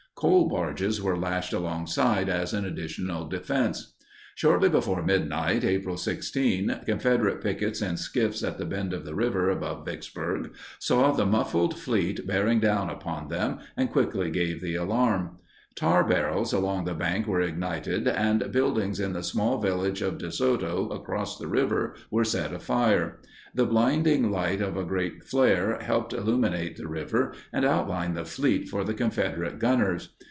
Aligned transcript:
Coal 0.13 0.47
barges 0.47 1.01
were 1.01 1.17
lashed 1.17 1.51
alongside 1.51 2.29
as 2.29 2.53
an 2.53 2.63
additional 2.63 3.25
defense. 3.27 3.95
Shortly 4.35 4.69
before 4.69 5.01
midnight, 5.01 5.63
April 5.65 5.97
16, 5.97 6.81
Confederate 6.85 7.41
pickets 7.41 7.81
in 7.81 7.97
skiffs 7.97 8.43
at 8.43 8.59
the 8.59 8.65
bend 8.65 8.93
of 8.93 9.03
the 9.03 9.15
river 9.15 9.49
above 9.49 9.83
Vicksburg 9.83 10.53
saw 10.77 11.11
the 11.11 11.25
muffled 11.25 11.75
fleet 11.75 12.27
bearing 12.27 12.59
down 12.59 12.91
upon 12.91 13.29
them 13.29 13.61
and 13.75 13.89
quickly 13.89 14.29
gave 14.29 14.61
the 14.61 14.75
alarm. 14.75 15.39
Tar 15.73 16.03
barrels 16.03 16.51
along 16.53 16.83
the 16.83 16.93
bank 16.93 17.25
were 17.25 17.41
ignited 17.41 18.05
and 18.07 18.51
buildings 18.51 18.99
in 18.99 19.13
the 19.13 19.23
small 19.23 19.59
village 19.59 20.01
of 20.01 20.17
De 20.17 20.29
Soto 20.29 20.89
across 20.89 21.37
the 21.39 21.47
river 21.47 21.95
were 22.11 22.25
set 22.25 22.53
afire. 22.53 23.21
The 23.55 23.65
blinding 23.65 24.31
light 24.31 24.59
of 24.61 24.75
a 24.75 24.83
great 24.83 25.23
flare 25.23 25.79
helped 25.81 26.11
illuminate 26.13 26.75
the 26.75 26.87
river 26.89 27.33
and 27.53 27.63
outline 27.65 28.13
the 28.15 28.25
fleet 28.25 28.67
for 28.69 28.83
the 28.83 28.93
Confederate 28.93 29.59
gunners. 29.59 30.13